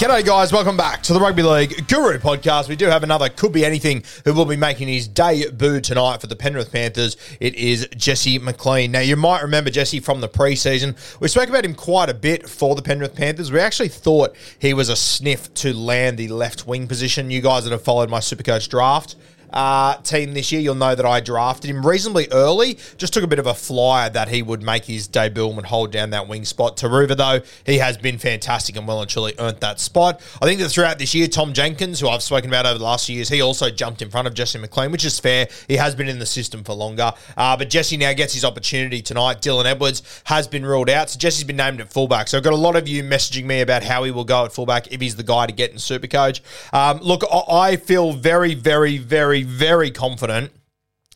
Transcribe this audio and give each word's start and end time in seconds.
G'day, 0.00 0.24
guys. 0.24 0.50
Welcome 0.50 0.78
back 0.78 1.02
to 1.02 1.12
the 1.12 1.20
Rugby 1.20 1.42
League 1.42 1.86
Guru 1.86 2.16
podcast. 2.16 2.70
We 2.70 2.76
do 2.76 2.86
have 2.86 3.02
another 3.02 3.28
Could 3.28 3.52
Be 3.52 3.66
Anything 3.66 4.02
who 4.24 4.32
will 4.32 4.46
be 4.46 4.56
making 4.56 4.88
his 4.88 5.06
debut 5.06 5.82
tonight 5.82 6.22
for 6.22 6.26
the 6.26 6.36
Penrith 6.36 6.72
Panthers. 6.72 7.18
It 7.38 7.54
is 7.54 7.86
Jesse 7.94 8.38
McLean. 8.38 8.92
Now, 8.92 9.00
you 9.00 9.14
might 9.16 9.42
remember 9.42 9.68
Jesse 9.68 10.00
from 10.00 10.22
the 10.22 10.28
preseason. 10.30 10.96
We 11.20 11.28
spoke 11.28 11.50
about 11.50 11.66
him 11.66 11.74
quite 11.74 12.08
a 12.08 12.14
bit 12.14 12.48
for 12.48 12.74
the 12.74 12.80
Penrith 12.80 13.14
Panthers. 13.14 13.52
We 13.52 13.60
actually 13.60 13.90
thought 13.90 14.34
he 14.58 14.72
was 14.72 14.88
a 14.88 14.96
sniff 14.96 15.52
to 15.56 15.74
land 15.74 16.16
the 16.16 16.28
left 16.28 16.66
wing 16.66 16.88
position. 16.88 17.30
You 17.30 17.42
guys 17.42 17.64
that 17.64 17.70
have 17.70 17.82
followed 17.82 18.08
my 18.08 18.20
Supercoach 18.20 18.70
draft 18.70 19.16
uh, 19.52 19.96
team 19.96 20.34
this 20.34 20.52
year, 20.52 20.60
you'll 20.60 20.74
know 20.74 20.94
that 20.94 21.06
I 21.06 21.20
drafted 21.20 21.70
him 21.70 21.86
reasonably 21.86 22.28
early. 22.32 22.78
Just 22.96 23.12
took 23.12 23.24
a 23.24 23.26
bit 23.26 23.38
of 23.38 23.46
a 23.46 23.54
flyer 23.54 24.10
that 24.10 24.28
he 24.28 24.42
would 24.42 24.62
make 24.62 24.84
his 24.84 25.08
debut 25.08 25.48
and 25.50 25.66
hold 25.66 25.92
down 25.92 26.10
that 26.10 26.28
wing 26.28 26.44
spot. 26.44 26.76
Turuva, 26.76 27.16
though, 27.16 27.40
he 27.64 27.78
has 27.78 27.96
been 27.96 28.18
fantastic 28.18 28.76
and 28.76 28.86
well 28.86 29.00
and 29.00 29.10
truly 29.10 29.34
earned 29.38 29.60
that 29.60 29.80
spot. 29.80 30.20
I 30.40 30.46
think 30.46 30.60
that 30.60 30.68
throughout 30.68 30.98
this 30.98 31.14
year, 31.14 31.28
Tom 31.28 31.52
Jenkins, 31.52 32.00
who 32.00 32.08
I've 32.08 32.22
spoken 32.22 32.50
about 32.50 32.66
over 32.66 32.78
the 32.78 32.84
last 32.84 33.06
few 33.06 33.16
years, 33.16 33.28
he 33.28 33.40
also 33.40 33.70
jumped 33.70 34.02
in 34.02 34.10
front 34.10 34.26
of 34.26 34.34
Jesse 34.34 34.58
McLean, 34.58 34.92
which 34.92 35.04
is 35.04 35.18
fair. 35.18 35.48
He 35.68 35.76
has 35.76 35.94
been 35.94 36.08
in 36.08 36.18
the 36.18 36.26
system 36.26 36.64
for 36.64 36.74
longer. 36.74 37.12
Uh, 37.36 37.56
but 37.56 37.70
Jesse 37.70 37.96
now 37.96 38.12
gets 38.12 38.34
his 38.34 38.44
opportunity 38.44 39.02
tonight. 39.02 39.40
Dylan 39.40 39.64
Edwards 39.64 40.02
has 40.24 40.46
been 40.48 40.64
ruled 40.64 40.90
out. 40.90 41.10
So 41.10 41.18
Jesse's 41.18 41.44
been 41.44 41.56
named 41.56 41.80
at 41.80 41.92
fullback. 41.92 42.28
So 42.28 42.38
I've 42.38 42.44
got 42.44 42.52
a 42.52 42.56
lot 42.56 42.76
of 42.76 42.88
you 42.88 43.02
messaging 43.02 43.44
me 43.44 43.60
about 43.60 43.82
how 43.82 44.04
he 44.04 44.10
will 44.10 44.24
go 44.24 44.44
at 44.44 44.52
fullback 44.52 44.92
if 44.92 45.00
he's 45.00 45.16
the 45.16 45.22
guy 45.22 45.46
to 45.46 45.52
get 45.52 45.70
in 45.70 45.76
Supercoach. 45.76 46.40
Um, 46.72 46.98
look, 47.00 47.22
I 47.50 47.76
feel 47.76 48.12
very, 48.12 48.54
very, 48.54 48.98
very, 48.98 49.39
very 49.42 49.90
confident 49.90 50.52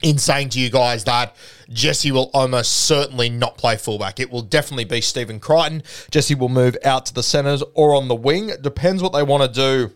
in 0.03 0.19
saying 0.19 0.51
to 0.51 0.61
you 0.61 0.71
guys 0.71 1.05
that 1.05 1.35
Jesse 1.71 2.13
will 2.13 2.31
almost 2.35 2.73
certainly 2.73 3.31
not 3.31 3.57
play 3.57 3.77
fullback. 3.77 4.21
It 4.21 4.31
will 4.31 4.43
definitely 4.43 4.85
be 4.85 5.01
Stephen 5.01 5.41
Crichton. 5.41 5.83
Jesse 6.11 6.35
will 6.35 6.49
move 6.49 6.77
out 6.85 7.07
to 7.07 7.15
the 7.15 7.23
centres 7.23 7.63
or 7.75 7.95
on 7.95 8.09
the 8.09 8.15
wing. 8.15 8.51
It 8.51 8.63
depends 8.63 9.03
what 9.03 9.13
they 9.13 9.23
want 9.23 9.43
to 9.43 9.89
do 9.89 9.95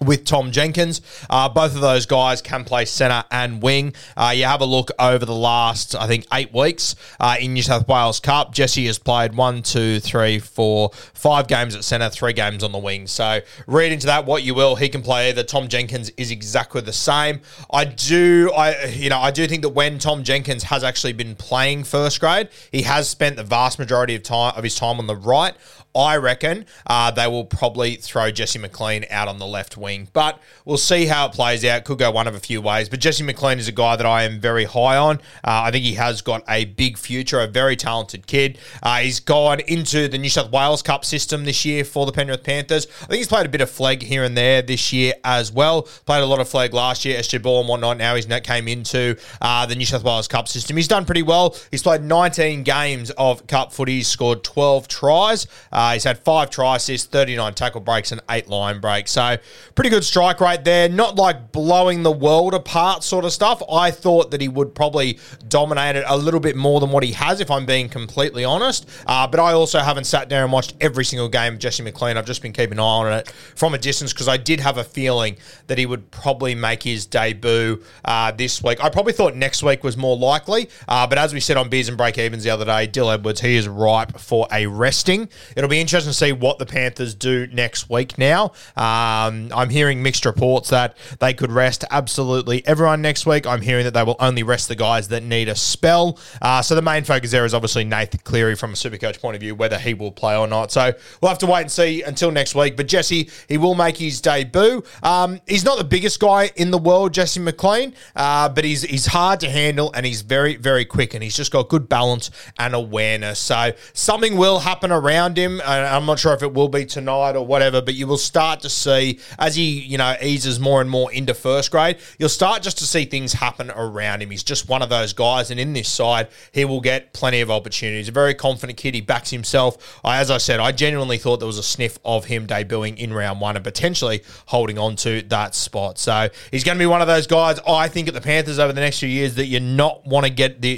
with 0.00 0.24
Tom 0.24 0.52
Jenkins. 0.52 1.00
Uh, 1.30 1.48
both 1.48 1.74
of 1.74 1.80
those 1.80 2.06
guys 2.06 2.42
can 2.42 2.64
play 2.64 2.84
centre 2.84 3.24
and 3.30 3.62
wing. 3.62 3.94
Uh, 4.16 4.32
you 4.34 4.44
have 4.44 4.60
a 4.60 4.64
look 4.64 4.90
over 4.98 5.24
the 5.24 5.34
last, 5.34 5.94
I 5.94 6.06
think, 6.06 6.26
eight 6.32 6.52
weeks 6.52 6.96
uh, 7.18 7.36
in 7.40 7.54
New 7.54 7.62
South 7.62 7.88
Wales 7.88 8.20
Cup. 8.20 8.52
Jesse 8.52 8.86
has 8.86 8.98
played 8.98 9.34
one, 9.34 9.62
two, 9.62 10.00
three, 10.00 10.38
four, 10.38 10.90
five 11.14 11.48
games 11.48 11.74
at 11.74 11.84
centre, 11.84 12.10
three 12.10 12.32
games 12.32 12.62
on 12.62 12.72
the 12.72 12.78
wing. 12.78 13.06
So 13.06 13.40
read 13.66 13.92
into 13.92 14.06
that 14.06 14.26
what 14.26 14.42
you 14.42 14.54
will. 14.54 14.76
He 14.76 14.88
can 14.88 15.02
play 15.02 15.30
either. 15.30 15.42
Tom 15.42 15.68
Jenkins 15.68 16.10
is 16.16 16.30
exactly 16.30 16.80
the 16.80 16.92
same. 16.92 17.40
I 17.72 17.84
do, 17.84 18.52
I 18.56 18.86
you 18.86 19.10
know, 19.10 19.18
I 19.18 19.30
do 19.30 19.46
think 19.46 19.62
that 19.62 19.70
when 19.70 19.98
Tom 19.98 20.22
Jenkins 20.22 20.64
has 20.64 20.84
actually 20.84 21.12
been 21.14 21.34
playing 21.34 21.84
first 21.84 22.20
grade, 22.20 22.48
he 22.70 22.82
has 22.82 23.08
spent 23.08 23.36
the 23.36 23.44
vast 23.44 23.78
majority 23.78 24.14
of 24.14 24.22
time 24.22 24.52
of 24.56 24.64
his 24.64 24.74
time 24.74 24.98
on 24.98 25.06
the 25.06 25.16
right. 25.16 25.54
I 25.96 26.16
reckon 26.18 26.66
uh, 26.86 27.10
they 27.10 27.26
will 27.26 27.44
probably 27.44 27.96
throw 27.96 28.30
Jesse 28.30 28.58
McLean 28.58 29.06
out 29.10 29.28
on 29.28 29.38
the 29.38 29.46
left 29.46 29.75
wing, 29.76 30.08
but 30.12 30.40
we'll 30.64 30.78
see 30.78 31.06
how 31.06 31.26
it 31.26 31.32
plays 31.32 31.64
out. 31.64 31.84
Could 31.84 31.98
go 31.98 32.10
one 32.10 32.26
of 32.26 32.34
a 32.34 32.40
few 32.40 32.62
ways, 32.62 32.88
but 32.88 33.00
Jesse 33.00 33.24
McLean 33.24 33.58
is 33.58 33.68
a 33.68 33.72
guy 33.72 33.96
that 33.96 34.06
I 34.06 34.22
am 34.22 34.40
very 34.40 34.64
high 34.64 34.96
on. 34.96 35.16
Uh, 35.44 35.64
I 35.64 35.70
think 35.70 35.84
he 35.84 35.94
has 35.94 36.22
got 36.22 36.42
a 36.48 36.64
big 36.64 36.96
future, 36.96 37.40
a 37.40 37.46
very 37.46 37.76
talented 37.76 38.26
kid. 38.26 38.58
Uh, 38.82 38.98
he's 38.98 39.20
gone 39.20 39.60
into 39.60 40.08
the 40.08 40.18
New 40.18 40.30
South 40.30 40.50
Wales 40.50 40.82
Cup 40.82 41.04
system 41.04 41.44
this 41.44 41.64
year 41.64 41.84
for 41.84 42.06
the 42.06 42.12
Penrith 42.12 42.44
Panthers. 42.44 42.86
I 43.02 43.06
think 43.06 43.18
he's 43.18 43.28
played 43.28 43.46
a 43.46 43.50
bit 43.50 43.60
of 43.60 43.70
Flegg 43.70 44.02
here 44.02 44.24
and 44.24 44.36
there 44.36 44.62
this 44.62 44.92
year 44.92 45.14
as 45.24 45.52
well. 45.52 45.82
Played 45.82 46.22
a 46.22 46.26
lot 46.26 46.40
of 46.40 46.48
Flegg 46.48 46.72
last 46.72 47.04
year, 47.04 47.18
SG 47.18 47.42
Ball 47.42 47.60
and 47.60 47.68
whatnot. 47.68 47.98
Now 47.98 48.14
he's 48.14 48.26
came 48.42 48.68
into 48.68 49.16
uh, 49.40 49.66
the 49.66 49.74
New 49.74 49.86
South 49.86 50.04
Wales 50.04 50.28
Cup 50.28 50.48
system. 50.48 50.76
He's 50.76 50.88
done 50.88 51.04
pretty 51.04 51.22
well. 51.22 51.56
He's 51.70 51.82
played 51.82 52.02
19 52.02 52.62
games 52.62 53.10
of 53.12 53.46
Cup 53.46 53.72
footy, 53.72 54.02
scored 54.02 54.44
12 54.44 54.88
tries. 54.88 55.46
Uh, 55.72 55.94
he's 55.94 56.04
had 56.04 56.18
five 56.18 56.50
try 56.50 56.76
assists, 56.76 57.06
39 57.06 57.54
tackle 57.54 57.80
breaks, 57.80 58.12
and 58.12 58.20
eight 58.30 58.48
line 58.48 58.80
breaks. 58.80 59.12
So, 59.12 59.36
pretty 59.76 59.90
good 59.90 60.04
strike 60.04 60.40
rate 60.40 60.64
there. 60.64 60.88
Not 60.88 61.16
like 61.16 61.52
blowing 61.52 62.02
the 62.02 62.10
world 62.10 62.54
apart 62.54 63.04
sort 63.04 63.26
of 63.26 63.32
stuff. 63.32 63.62
I 63.70 63.90
thought 63.90 64.30
that 64.30 64.40
he 64.40 64.48
would 64.48 64.74
probably 64.74 65.18
dominate 65.48 65.96
it 65.96 66.04
a 66.08 66.16
little 66.16 66.40
bit 66.40 66.56
more 66.56 66.80
than 66.80 66.90
what 66.90 67.04
he 67.04 67.12
has, 67.12 67.40
if 67.40 67.50
I'm 67.50 67.66
being 67.66 67.90
completely 67.90 68.42
honest. 68.42 68.88
Uh, 69.06 69.26
but 69.26 69.38
I 69.38 69.52
also 69.52 69.78
haven't 69.80 70.04
sat 70.04 70.30
there 70.30 70.42
and 70.42 70.50
watched 70.50 70.74
every 70.80 71.04
single 71.04 71.28
game 71.28 71.54
of 71.54 71.58
Jesse 71.58 71.82
McLean. 71.82 72.16
I've 72.16 72.24
just 72.24 72.40
been 72.40 72.54
keeping 72.54 72.78
an 72.78 72.80
eye 72.80 72.82
on 72.82 73.12
it 73.12 73.28
from 73.54 73.74
a 73.74 73.78
distance 73.78 74.14
because 74.14 74.28
I 74.28 74.38
did 74.38 74.60
have 74.60 74.78
a 74.78 74.84
feeling 74.84 75.36
that 75.66 75.76
he 75.76 75.84
would 75.84 76.10
probably 76.10 76.54
make 76.54 76.82
his 76.82 77.04
debut 77.04 77.82
uh, 78.06 78.32
this 78.32 78.62
week. 78.62 78.82
I 78.82 78.88
probably 78.88 79.12
thought 79.12 79.36
next 79.36 79.62
week 79.62 79.84
was 79.84 79.98
more 79.98 80.16
likely. 80.16 80.70
Uh, 80.88 81.06
but 81.06 81.18
as 81.18 81.34
we 81.34 81.40
said 81.40 81.58
on 81.58 81.68
Beers 81.68 81.88
and 81.88 81.98
Break 81.98 82.16
Evens 82.16 82.44
the 82.44 82.50
other 82.50 82.64
day, 82.64 82.86
Dill 82.86 83.10
Edwards, 83.10 83.42
he 83.42 83.56
is 83.56 83.68
ripe 83.68 84.18
for 84.18 84.48
a 84.50 84.66
resting. 84.66 85.28
It'll 85.54 85.68
be 85.68 85.80
interesting 85.80 86.10
to 86.10 86.16
see 86.16 86.32
what 86.32 86.58
the 86.58 86.66
Panthers 86.66 87.14
do 87.14 87.46
next 87.48 87.90
week 87.90 88.16
now. 88.16 88.52
Um, 88.74 89.52
I'm 89.52 89.65
hearing 89.70 90.02
mixed 90.02 90.24
reports 90.24 90.70
that 90.70 90.96
they 91.20 91.34
could 91.34 91.52
rest 91.52 91.84
absolutely 91.90 92.66
everyone 92.66 93.02
next 93.02 93.26
week. 93.26 93.46
I'm 93.46 93.62
hearing 93.62 93.84
that 93.84 93.94
they 93.94 94.02
will 94.02 94.16
only 94.20 94.42
rest 94.42 94.68
the 94.68 94.76
guys 94.76 95.08
that 95.08 95.22
need 95.22 95.48
a 95.48 95.54
spell. 95.54 96.18
Uh, 96.40 96.62
so 96.62 96.74
the 96.74 96.82
main 96.82 97.04
focus 97.04 97.30
there 97.30 97.44
is 97.44 97.54
obviously 97.54 97.84
Nathan 97.84 98.20
Cleary 98.24 98.54
from 98.54 98.70
a 98.70 98.74
Supercoach 98.74 99.20
point 99.20 99.34
of 99.34 99.40
view, 99.40 99.54
whether 99.54 99.78
he 99.78 99.94
will 99.94 100.12
play 100.12 100.36
or 100.36 100.46
not. 100.46 100.72
So 100.72 100.92
we'll 101.20 101.28
have 101.28 101.38
to 101.38 101.46
wait 101.46 101.62
and 101.62 101.70
see 101.70 102.02
until 102.02 102.30
next 102.30 102.54
week. 102.54 102.76
But 102.76 102.88
Jesse, 102.88 103.30
he 103.48 103.58
will 103.58 103.74
make 103.74 103.96
his 103.96 104.20
debut. 104.20 104.82
Um, 105.02 105.40
he's 105.46 105.64
not 105.64 105.78
the 105.78 105.84
biggest 105.84 106.20
guy 106.20 106.50
in 106.56 106.70
the 106.70 106.78
world, 106.78 107.12
Jesse 107.12 107.40
McLean, 107.40 107.94
uh, 108.14 108.48
but 108.48 108.64
he's 108.64 108.82
he's 108.82 109.06
hard 109.06 109.40
to 109.40 109.50
handle 109.50 109.90
and 109.94 110.06
he's 110.06 110.22
very 110.22 110.56
very 110.56 110.84
quick 110.84 111.14
and 111.14 111.22
he's 111.22 111.36
just 111.36 111.52
got 111.52 111.68
good 111.68 111.88
balance 111.88 112.30
and 112.58 112.74
awareness. 112.74 113.38
So 113.38 113.72
something 113.92 114.36
will 114.36 114.60
happen 114.60 114.92
around 114.92 115.36
him. 115.36 115.60
Uh, 115.60 115.88
I'm 115.90 116.06
not 116.06 116.18
sure 116.18 116.34
if 116.34 116.42
it 116.42 116.52
will 116.52 116.68
be 116.68 116.84
tonight 116.84 117.36
or 117.36 117.46
whatever, 117.46 117.82
but 117.82 117.94
you 117.94 118.06
will 118.06 118.18
start 118.18 118.60
to 118.60 118.68
see 118.68 119.20
as 119.38 119.55
he, 119.56 119.80
you 119.80 119.98
know, 119.98 120.16
eases 120.22 120.60
more 120.60 120.80
and 120.80 120.88
more 120.88 121.12
into 121.12 121.34
first 121.34 121.70
grade, 121.70 121.98
you'll 122.18 122.28
start 122.28 122.62
just 122.62 122.78
to 122.78 122.84
see 122.84 123.04
things 123.04 123.32
happen 123.32 123.70
around 123.70 124.22
him. 124.22 124.30
He's 124.30 124.44
just 124.44 124.68
one 124.68 124.82
of 124.82 124.88
those 124.88 125.12
guys, 125.12 125.50
and 125.50 125.58
in 125.58 125.72
this 125.72 125.88
side, 125.88 126.28
he 126.52 126.64
will 126.64 126.80
get 126.80 127.12
plenty 127.12 127.40
of 127.40 127.50
opportunities. 127.50 128.08
A 128.08 128.12
very 128.12 128.34
confident 128.34 128.78
kid. 128.78 128.94
He 128.94 129.00
backs 129.00 129.30
himself. 129.30 130.00
I, 130.04 130.18
as 130.18 130.30
I 130.30 130.38
said, 130.38 130.60
I 130.60 130.72
genuinely 130.72 131.18
thought 131.18 131.38
there 131.38 131.46
was 131.46 131.58
a 131.58 131.62
sniff 131.62 131.98
of 132.04 132.26
him 132.26 132.46
debuting 132.46 132.96
in 132.98 133.12
round 133.12 133.40
one 133.40 133.56
and 133.56 133.64
potentially 133.64 134.22
holding 134.46 134.78
on 134.78 134.96
to 134.96 135.22
that 135.22 135.54
spot. 135.54 135.98
So 135.98 136.28
he's 136.50 136.64
going 136.64 136.76
to 136.76 136.82
be 136.82 136.86
one 136.86 137.00
of 137.00 137.08
those 137.08 137.26
guys. 137.26 137.58
I 137.66 137.88
think 137.88 138.08
at 138.08 138.14
the 138.14 138.20
Panthers 138.20 138.58
over 138.58 138.72
the 138.72 138.80
next 138.80 139.00
few 139.00 139.08
years 139.08 139.34
that 139.36 139.46
you 139.46 139.60
not 139.60 140.06
want 140.06 140.24
to 140.26 140.30
get 140.30 140.60
the. 140.60 140.76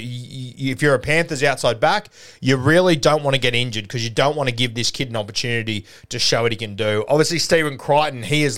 If 0.57 0.81
you're 0.81 0.95
a 0.95 0.99
Panthers 0.99 1.43
outside 1.43 1.79
back, 1.79 2.09
you 2.41 2.57
really 2.57 2.95
don't 2.95 3.23
want 3.23 3.35
to 3.35 3.41
get 3.41 3.55
injured 3.55 3.83
because 3.83 4.03
you 4.03 4.09
don't 4.09 4.35
want 4.35 4.49
to 4.49 4.55
give 4.55 4.73
this 4.73 4.91
kid 4.91 5.09
an 5.09 5.15
opportunity 5.15 5.85
to 6.09 6.19
show 6.19 6.43
what 6.43 6.51
he 6.51 6.57
can 6.57 6.75
do. 6.75 7.05
Obviously, 7.07 7.39
Stephen 7.39 7.77
Crichton, 7.77 8.23
he 8.23 8.43
is 8.43 8.57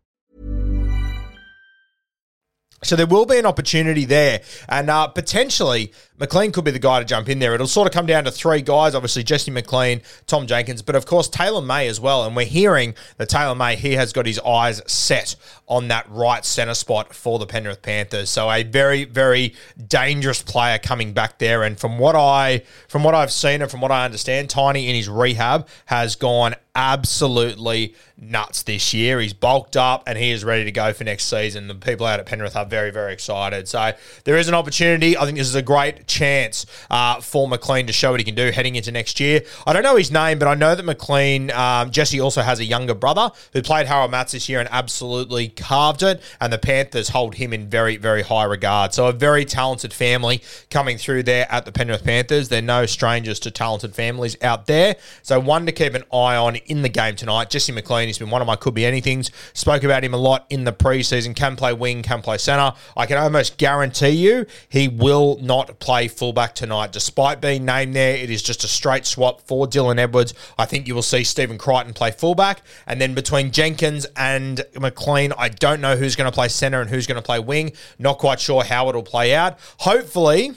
So 2.83 2.95
there 2.95 3.05
will 3.05 3.27
be 3.27 3.37
an 3.37 3.45
opportunity 3.45 4.05
there, 4.05 4.41
and 4.67 4.89
uh, 4.89 5.07
potentially 5.07 5.93
McLean 6.17 6.51
could 6.51 6.65
be 6.65 6.71
the 6.71 6.79
guy 6.79 6.99
to 6.99 7.05
jump 7.05 7.29
in 7.29 7.37
there. 7.37 7.53
It'll 7.53 7.67
sort 7.67 7.87
of 7.87 7.93
come 7.93 8.07
down 8.07 8.23
to 8.25 8.31
three 8.31 8.61
guys, 8.61 8.95
obviously 8.95 9.23
Jesse 9.23 9.51
McLean, 9.51 10.01
Tom 10.25 10.47
Jenkins, 10.47 10.81
but 10.81 10.95
of 10.95 11.05
course 11.05 11.27
Taylor 11.27 11.61
May 11.61 11.87
as 11.87 11.99
well. 11.99 12.25
And 12.25 12.35
we're 12.35 12.45
hearing 12.45 12.95
that 13.17 13.29
Taylor 13.29 13.53
May 13.53 13.75
he 13.75 13.93
has 13.93 14.13
got 14.13 14.25
his 14.25 14.39
eyes 14.39 14.81
set 14.85 15.35
on 15.67 15.89
that 15.89 16.09
right 16.09 16.43
centre 16.43 16.73
spot 16.73 17.13
for 17.13 17.37
the 17.37 17.45
Penrith 17.45 17.83
Panthers. 17.83 18.29
So 18.29 18.51
a 18.51 18.63
very 18.63 19.03
very 19.03 19.55
dangerous 19.87 20.41
player 20.41 20.77
coming 20.79 21.13
back 21.13 21.37
there. 21.37 21.61
And 21.63 21.79
from 21.79 21.99
what 21.99 22.15
I 22.15 22.63
from 22.87 23.03
what 23.03 23.13
I've 23.13 23.31
seen 23.31 23.61
and 23.61 23.69
from 23.69 23.81
what 23.81 23.91
I 23.91 24.05
understand, 24.05 24.49
Tiny 24.49 24.89
in 24.89 24.95
his 24.95 25.09
rehab 25.09 25.67
has 25.85 26.15
gone 26.15 26.55
absolutely 26.75 27.95
nuts 28.17 28.63
this 28.63 28.93
year. 28.93 29.19
He's 29.19 29.33
bulked 29.33 29.75
up 29.75 30.03
and 30.05 30.17
he 30.17 30.31
is 30.31 30.45
ready 30.45 30.63
to 30.63 30.71
go 30.71 30.93
for 30.93 31.03
next 31.03 31.25
season. 31.25 31.67
The 31.67 31.75
people 31.75 32.05
out 32.05 32.19
at 32.19 32.25
Penrith 32.25 32.55
are 32.55 32.65
very, 32.65 32.91
very 32.91 33.13
excited. 33.13 33.67
So 33.67 33.93
there 34.23 34.37
is 34.37 34.47
an 34.47 34.53
opportunity. 34.53 35.17
I 35.17 35.25
think 35.25 35.37
this 35.37 35.47
is 35.47 35.55
a 35.55 35.61
great 35.61 36.07
chance 36.07 36.65
uh, 36.89 37.19
for 37.19 37.47
McLean 37.47 37.87
to 37.87 37.93
show 37.93 38.11
what 38.11 38.19
he 38.19 38.23
can 38.23 38.35
do 38.35 38.51
heading 38.51 38.75
into 38.75 38.91
next 38.91 39.19
year. 39.19 39.41
I 39.65 39.73
don't 39.73 39.83
know 39.83 39.95
his 39.95 40.11
name, 40.11 40.39
but 40.39 40.47
I 40.47 40.55
know 40.55 40.75
that 40.75 40.85
McLean, 40.85 41.51
um, 41.51 41.89
Jesse 41.91 42.21
also 42.21 42.41
has 42.41 42.59
a 42.59 42.65
younger 42.65 42.93
brother 42.93 43.31
who 43.53 43.61
played 43.61 43.87
Harold 43.87 44.11
Matts 44.11 44.33
this 44.33 44.47
year 44.47 44.59
and 44.59 44.69
absolutely 44.71 45.49
carved 45.49 46.03
it. 46.03 46.21
And 46.39 46.53
the 46.53 46.59
Panthers 46.59 47.09
hold 47.09 47.35
him 47.35 47.53
in 47.53 47.69
very, 47.69 47.97
very 47.97 48.21
high 48.21 48.45
regard. 48.45 48.93
So 48.93 49.07
a 49.07 49.13
very 49.13 49.45
talented 49.45 49.93
family 49.93 50.41
coming 50.69 50.97
through 50.97 51.23
there 51.23 51.51
at 51.51 51.65
the 51.65 51.71
Penrith 51.71 52.03
Panthers. 52.03 52.49
They're 52.49 52.61
no 52.61 52.85
strangers 52.85 53.39
to 53.41 53.51
talented 53.51 53.95
families 53.95 54.37
out 54.43 54.67
there. 54.67 54.95
So 55.23 55.39
one 55.39 55.65
to 55.65 55.71
keep 55.71 55.95
an 55.95 56.03
eye 56.13 56.35
on 56.35 56.60
in 56.67 56.81
the 56.81 56.89
game 56.89 57.15
tonight. 57.15 57.49
Jesse 57.49 57.71
McLean 57.71 58.07
he's 58.07 58.17
been 58.17 58.29
one 58.29 58.41
of 58.41 58.47
my 58.47 58.55
could 58.55 58.73
be 58.73 58.81
anythings. 58.81 59.31
Spoke 59.53 59.83
about 59.83 60.03
him 60.03 60.13
a 60.13 60.17
lot 60.17 60.45
in 60.49 60.63
the 60.63 60.73
preseason. 60.73 61.35
Can 61.35 61.55
play 61.55 61.73
wing, 61.73 62.03
can 62.03 62.21
play 62.21 62.37
center. 62.37 62.73
I 62.95 63.05
can 63.05 63.17
almost 63.17 63.57
guarantee 63.57 64.09
you 64.09 64.45
he 64.69 64.87
will 64.87 65.37
not 65.41 65.79
play 65.79 66.07
fullback 66.07 66.55
tonight. 66.55 66.91
Despite 66.91 67.41
being 67.41 67.65
named 67.65 67.95
there, 67.95 68.15
it 68.15 68.29
is 68.29 68.41
just 68.41 68.63
a 68.63 68.67
straight 68.67 69.05
swap 69.05 69.41
for 69.41 69.67
Dylan 69.67 69.99
Edwards. 69.99 70.33
I 70.57 70.65
think 70.65 70.87
you 70.87 70.95
will 70.95 71.01
see 71.01 71.23
Stephen 71.23 71.57
Crichton 71.57 71.93
play 71.93 72.11
fullback. 72.11 72.61
And 72.87 72.99
then 73.01 73.13
between 73.13 73.51
Jenkins 73.51 74.05
and 74.15 74.63
McLean, 74.79 75.33
I 75.37 75.49
don't 75.49 75.81
know 75.81 75.95
who's 75.95 76.15
going 76.15 76.29
to 76.29 76.35
play 76.35 76.47
center 76.47 76.81
and 76.81 76.89
who's 76.89 77.07
going 77.07 77.17
to 77.17 77.21
play 77.21 77.39
wing. 77.39 77.73
Not 77.99 78.17
quite 78.17 78.39
sure 78.39 78.63
how 78.63 78.89
it'll 78.89 79.03
play 79.03 79.33
out. 79.33 79.59
Hopefully, 79.79 80.53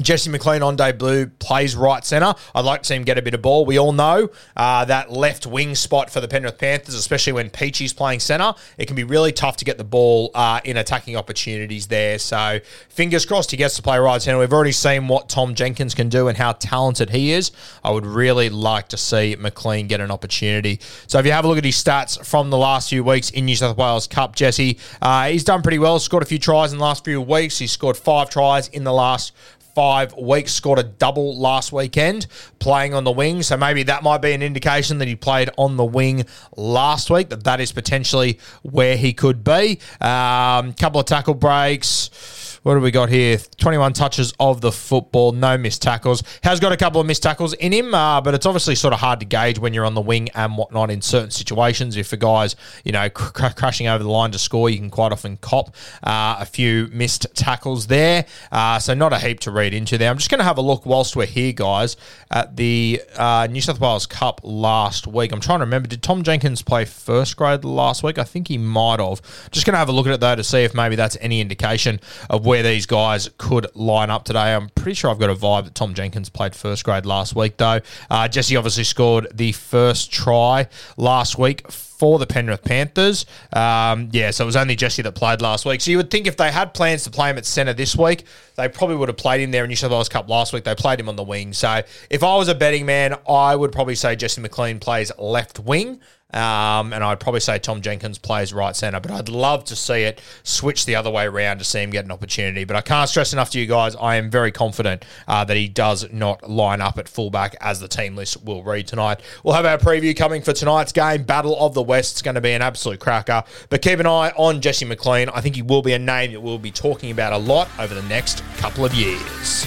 Jesse 0.00 0.30
McLean 0.30 0.62
on 0.62 0.76
debut 0.76 1.26
plays 1.38 1.76
right 1.76 2.04
centre. 2.04 2.34
I'd 2.54 2.64
like 2.64 2.82
to 2.82 2.86
see 2.86 2.94
him 2.94 3.04
get 3.04 3.18
a 3.18 3.22
bit 3.22 3.34
of 3.34 3.42
ball. 3.42 3.64
We 3.64 3.78
all 3.78 3.92
know 3.92 4.30
uh, 4.56 4.84
that 4.86 5.10
left 5.10 5.46
wing 5.46 5.74
spot 5.74 6.10
for 6.10 6.20
the 6.20 6.28
Penrith 6.28 6.58
Panthers, 6.58 6.94
especially 6.94 7.32
when 7.32 7.50
Peachy's 7.50 7.92
playing 7.92 8.20
centre, 8.20 8.54
it 8.78 8.86
can 8.86 8.96
be 8.96 9.04
really 9.04 9.32
tough 9.32 9.56
to 9.58 9.64
get 9.64 9.78
the 9.78 9.84
ball 9.84 10.30
uh, 10.34 10.60
in 10.64 10.76
attacking 10.76 11.16
opportunities 11.16 11.86
there. 11.88 12.18
So 12.18 12.60
fingers 12.88 13.26
crossed 13.26 13.50
he 13.50 13.56
gets 13.56 13.76
to 13.76 13.82
play 13.82 13.98
right 13.98 14.20
centre. 14.20 14.38
We've 14.38 14.52
already 14.52 14.72
seen 14.72 15.08
what 15.08 15.28
Tom 15.28 15.54
Jenkins 15.54 15.94
can 15.94 16.08
do 16.08 16.28
and 16.28 16.36
how 16.36 16.52
talented 16.52 17.10
he 17.10 17.32
is. 17.32 17.52
I 17.84 17.90
would 17.90 18.06
really 18.06 18.48
like 18.48 18.88
to 18.88 18.96
see 18.96 19.36
McLean 19.38 19.86
get 19.86 20.00
an 20.00 20.10
opportunity. 20.10 20.80
So 21.06 21.18
if 21.18 21.26
you 21.26 21.32
have 21.32 21.44
a 21.44 21.48
look 21.48 21.58
at 21.58 21.64
his 21.64 21.76
stats 21.76 22.24
from 22.24 22.50
the 22.50 22.58
last 22.58 22.88
few 22.88 23.04
weeks 23.04 23.30
in 23.30 23.44
New 23.44 23.56
South 23.56 23.76
Wales 23.76 24.06
Cup, 24.06 24.34
Jesse, 24.34 24.78
uh, 25.02 25.28
he's 25.28 25.44
done 25.44 25.62
pretty 25.62 25.78
well. 25.78 25.98
Scored 25.98 26.22
a 26.22 26.26
few 26.26 26.38
tries 26.38 26.72
in 26.72 26.78
the 26.78 26.84
last 26.84 27.04
few 27.04 27.20
weeks. 27.20 27.58
He's 27.58 27.72
scored 27.72 27.96
five 27.96 28.30
tries 28.30 28.68
in 28.68 28.84
the 28.84 28.92
last 28.92 29.32
five 29.80 30.14
weeks, 30.14 30.52
scored 30.52 30.78
a 30.78 30.82
double 30.82 31.38
last 31.38 31.72
weekend 31.72 32.26
playing 32.58 32.92
on 32.92 33.02
the 33.02 33.10
wing. 33.10 33.42
So 33.42 33.56
maybe 33.56 33.82
that 33.84 34.02
might 34.02 34.20
be 34.20 34.32
an 34.32 34.42
indication 34.42 34.98
that 34.98 35.08
he 35.08 35.16
played 35.16 35.48
on 35.56 35.78
the 35.78 35.86
wing 35.86 36.26
last 36.54 37.08
week, 37.08 37.30
that 37.30 37.44
that 37.44 37.62
is 37.62 37.72
potentially 37.72 38.38
where 38.60 38.98
he 38.98 39.14
could 39.14 39.42
be. 39.42 39.80
Um, 39.98 40.74
couple 40.74 41.00
of 41.00 41.06
tackle 41.06 41.32
breaks. 41.32 42.49
What 42.62 42.74
do 42.74 42.80
we 42.80 42.90
got 42.90 43.08
here? 43.08 43.38
21 43.56 43.94
touches 43.94 44.34
of 44.38 44.60
the 44.60 44.70
football, 44.70 45.32
no 45.32 45.56
missed 45.56 45.80
tackles. 45.80 46.22
Has 46.42 46.60
got 46.60 46.72
a 46.72 46.76
couple 46.76 47.00
of 47.00 47.06
missed 47.06 47.22
tackles 47.22 47.54
in 47.54 47.72
him, 47.72 47.94
uh, 47.94 48.20
but 48.20 48.34
it's 48.34 48.44
obviously 48.44 48.74
sort 48.74 48.92
of 48.92 49.00
hard 49.00 49.18
to 49.20 49.24
gauge 49.24 49.58
when 49.58 49.72
you're 49.72 49.86
on 49.86 49.94
the 49.94 50.02
wing 50.02 50.28
and 50.34 50.58
whatnot 50.58 50.90
in 50.90 51.00
certain 51.00 51.30
situations. 51.30 51.96
If 51.96 52.12
a 52.12 52.18
guy's, 52.18 52.56
you 52.84 52.92
know, 52.92 53.08
cr- 53.08 53.48
crashing 53.56 53.86
over 53.86 54.04
the 54.04 54.10
line 54.10 54.30
to 54.32 54.38
score, 54.38 54.68
you 54.68 54.76
can 54.76 54.90
quite 54.90 55.10
often 55.10 55.38
cop 55.38 55.74
uh, 56.02 56.36
a 56.38 56.44
few 56.44 56.90
missed 56.92 57.26
tackles 57.34 57.86
there. 57.86 58.26
Uh, 58.52 58.78
so 58.78 58.92
not 58.92 59.14
a 59.14 59.18
heap 59.18 59.40
to 59.40 59.50
read 59.50 59.72
into 59.72 59.96
there. 59.96 60.10
I'm 60.10 60.18
just 60.18 60.28
going 60.28 60.40
to 60.40 60.44
have 60.44 60.58
a 60.58 60.62
look 60.62 60.84
whilst 60.84 61.16
we're 61.16 61.24
here, 61.24 61.54
guys, 61.54 61.96
at 62.30 62.56
the 62.56 63.00
uh, 63.16 63.48
New 63.50 63.62
South 63.62 63.80
Wales 63.80 64.04
Cup 64.04 64.42
last 64.44 65.06
week. 65.06 65.32
I'm 65.32 65.40
trying 65.40 65.60
to 65.60 65.64
remember, 65.64 65.88
did 65.88 66.02
Tom 66.02 66.22
Jenkins 66.24 66.60
play 66.60 66.84
first 66.84 67.38
grade 67.38 67.64
last 67.64 68.02
week? 68.02 68.18
I 68.18 68.24
think 68.24 68.48
he 68.48 68.58
might 68.58 69.00
have. 69.00 69.22
Just 69.50 69.64
going 69.64 69.72
to 69.72 69.78
have 69.78 69.88
a 69.88 69.92
look 69.92 70.06
at 70.06 70.12
it, 70.12 70.20
though, 70.20 70.36
to 70.36 70.44
see 70.44 70.58
if 70.58 70.74
maybe 70.74 70.94
that's 70.94 71.16
any 71.22 71.40
indication 71.40 72.00
of 72.28 72.49
where 72.50 72.64
these 72.64 72.84
guys 72.84 73.30
could 73.38 73.68
line 73.76 74.10
up 74.10 74.24
today. 74.24 74.52
I'm 74.52 74.70
pretty 74.70 74.94
sure 74.94 75.08
I've 75.08 75.20
got 75.20 75.30
a 75.30 75.36
vibe 75.36 75.66
that 75.66 75.76
Tom 75.76 75.94
Jenkins 75.94 76.28
played 76.28 76.52
first 76.52 76.82
grade 76.82 77.06
last 77.06 77.36
week, 77.36 77.58
though. 77.58 77.78
Uh, 78.10 78.26
Jesse 78.26 78.56
obviously 78.56 78.82
scored 78.82 79.28
the 79.32 79.52
first 79.52 80.10
try 80.10 80.66
last 80.96 81.38
week 81.38 81.70
for 81.70 82.18
the 82.18 82.26
Penrith 82.26 82.64
Panthers. 82.64 83.24
Um, 83.52 84.08
yeah, 84.10 84.32
so 84.32 84.42
it 84.42 84.46
was 84.46 84.56
only 84.56 84.74
Jesse 84.74 85.00
that 85.02 85.12
played 85.12 85.40
last 85.40 85.64
week. 85.64 85.80
So 85.80 85.92
you 85.92 85.96
would 85.98 86.10
think 86.10 86.26
if 86.26 86.36
they 86.36 86.50
had 86.50 86.74
plans 86.74 87.04
to 87.04 87.10
play 87.12 87.30
him 87.30 87.38
at 87.38 87.46
centre 87.46 87.72
this 87.72 87.94
week, 87.94 88.24
they 88.56 88.68
probably 88.68 88.96
would 88.96 89.08
have 89.08 89.16
played 89.16 89.42
him 89.42 89.52
there 89.52 89.62
in 89.62 89.68
New 89.68 89.76
South 89.76 89.92
Wales 89.92 90.08
Cup 90.08 90.28
last 90.28 90.52
week. 90.52 90.64
They 90.64 90.74
played 90.74 90.98
him 90.98 91.08
on 91.08 91.14
the 91.14 91.22
wing. 91.22 91.52
So 91.52 91.82
if 92.10 92.24
I 92.24 92.34
was 92.34 92.48
a 92.48 92.54
betting 92.56 92.84
man, 92.84 93.14
I 93.28 93.54
would 93.54 93.70
probably 93.70 93.94
say 93.94 94.16
Jesse 94.16 94.40
McLean 94.40 94.80
plays 94.80 95.12
left 95.18 95.60
wing. 95.60 96.00
Um, 96.32 96.92
and 96.92 97.02
I'd 97.02 97.20
probably 97.20 97.40
say 97.40 97.58
Tom 97.58 97.80
Jenkins 97.80 98.18
plays 98.18 98.52
right 98.52 98.76
centre, 98.76 99.00
but 99.00 99.10
I'd 99.10 99.28
love 99.28 99.64
to 99.64 99.76
see 99.76 100.02
it 100.02 100.20
switch 100.42 100.86
the 100.86 100.94
other 100.94 101.10
way 101.10 101.26
around 101.26 101.58
to 101.58 101.64
see 101.64 101.82
him 101.82 101.90
get 101.90 102.04
an 102.04 102.12
opportunity. 102.12 102.64
But 102.64 102.76
I 102.76 102.80
can't 102.80 103.08
stress 103.08 103.32
enough 103.32 103.50
to 103.50 103.60
you 103.60 103.66
guys, 103.66 103.96
I 103.96 104.16
am 104.16 104.30
very 104.30 104.52
confident 104.52 105.04
uh, 105.26 105.44
that 105.44 105.56
he 105.56 105.68
does 105.68 106.10
not 106.12 106.48
line 106.48 106.80
up 106.80 106.98
at 106.98 107.08
fullback 107.08 107.56
as 107.60 107.80
the 107.80 107.88
team 107.88 108.16
list 108.16 108.44
will 108.44 108.62
read 108.62 108.86
tonight. 108.86 109.20
We'll 109.42 109.54
have 109.54 109.66
our 109.66 109.78
preview 109.78 110.16
coming 110.16 110.42
for 110.42 110.52
tonight's 110.52 110.92
game, 110.92 111.24
Battle 111.24 111.58
of 111.58 111.74
the 111.74 111.82
West. 111.82 112.14
It's 112.14 112.22
going 112.22 112.36
to 112.36 112.40
be 112.40 112.52
an 112.52 112.62
absolute 112.62 113.00
cracker. 113.00 113.42
But 113.68 113.82
keep 113.82 113.98
an 113.98 114.06
eye 114.06 114.32
on 114.36 114.60
Jesse 114.60 114.84
McLean. 114.84 115.28
I 115.30 115.40
think 115.40 115.56
he 115.56 115.62
will 115.62 115.82
be 115.82 115.92
a 115.92 115.98
name 115.98 116.32
that 116.32 116.40
we'll 116.40 116.58
be 116.58 116.70
talking 116.70 117.10
about 117.10 117.32
a 117.32 117.38
lot 117.38 117.68
over 117.78 117.94
the 117.94 118.02
next 118.02 118.42
couple 118.58 118.84
of 118.84 118.94
years. 118.94 119.66